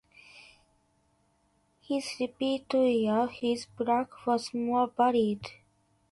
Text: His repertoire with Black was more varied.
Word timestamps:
His 1.81 2.15
repertoire 2.19 3.29
with 3.39 3.67
Black 3.77 4.25
was 4.25 4.51
more 4.51 4.87
varied. 4.87 5.47